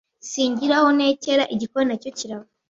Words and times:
si 0.29 0.41
ngira 0.51 0.75
aho 0.79 0.89
ntekera 0.97 1.43
igikoni 1.53 1.85
na 1.87 1.95
cyo 2.01 2.09
kirava 2.17 2.47